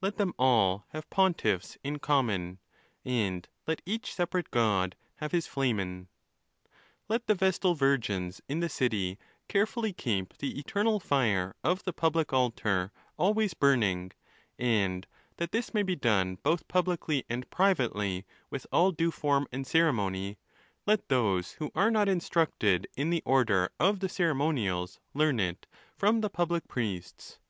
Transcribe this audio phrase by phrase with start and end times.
[0.00, 2.60] —Let them all have pontiffs in common;
[3.04, 6.06] and let each separate god have his Flamen.
[7.08, 9.18] Let the Vestal Virgins in the city
[9.48, 14.12] carefully keep the eter nal fire of the public altar always burning;
[14.60, 15.08] and,
[15.38, 20.38] that this may be done both publicly and privately with all due form and ceremony,
[20.86, 25.66] let those who are not instructed in the order of the ceremonials learn it
[25.98, 27.40] from the public priests.